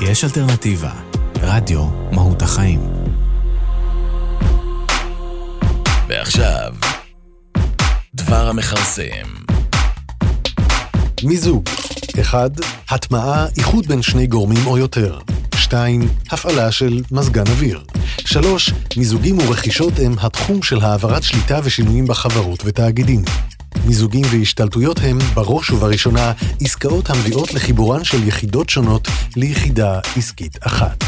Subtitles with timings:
[0.00, 0.92] יש אלטרנטיבה.
[1.42, 2.80] רדיו מהות החיים.
[6.08, 6.74] ועכשיו,
[8.14, 9.26] דבר המכרסם.
[11.22, 11.68] מיזוג
[12.20, 12.50] 1.
[12.90, 15.18] הטמעה, איחוד בין שני גורמים או יותר.
[15.54, 16.08] 2.
[16.30, 17.84] הפעלה של מזגן אוויר.
[18.18, 18.72] 3.
[18.96, 23.24] מיזוגים ורכישות הם התחום של העברת שליטה ושינויים בחברות ותאגידים.
[23.84, 31.04] מיזוגים והשתלטויות הם, בראש ובראשונה, עסקאות המביאות לחיבורן של יחידות שונות ליחידה עסקית אחת.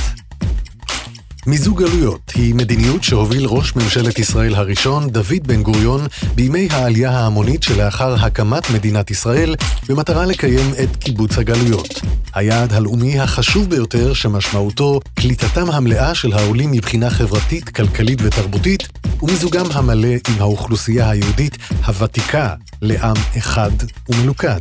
[1.46, 7.62] מיזוג גלויות היא מדיניות שהוביל ראש ממשלת ישראל הראשון, דוד בן גוריון, בימי העלייה ההמונית
[7.62, 9.54] שלאחר הקמת מדינת ישראל,
[9.88, 12.00] במטרה לקיים את קיבוץ הגלויות.
[12.34, 18.88] היעד הלאומי החשוב ביותר שמשמעותו קליטתם המלאה של העולים מבחינה חברתית, כלכלית ותרבותית,
[19.22, 23.70] ומיזוגם המלא עם האוכלוסייה היהודית הוותיקה לעם אחד
[24.09, 24.60] ומלוכד.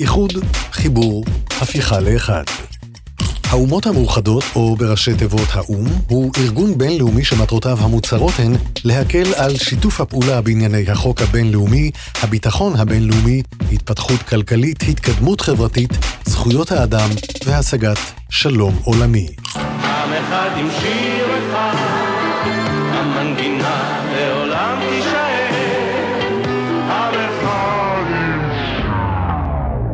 [0.00, 0.32] איחוד,
[0.72, 1.24] חיבור,
[1.60, 2.44] הפיכה לאחד.
[3.50, 8.52] האומות המאוחדות, או בראשי תיבות האו"ם, הוא ארגון בינלאומי שמטרותיו המוצהרות הן
[8.84, 11.90] להקל על שיתוף הפעולה בענייני החוק הבינלאומי,
[12.22, 15.90] הביטחון הבינלאומי, התפתחות כלכלית, התקדמות חברתית,
[16.24, 17.08] זכויות האדם
[17.46, 17.98] והשגת
[18.30, 19.28] שלום עולמי.
[19.54, 21.85] עם אחד עם שיר אחד,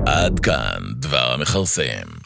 [0.06, 2.22] עד כאן דבר המכרסם.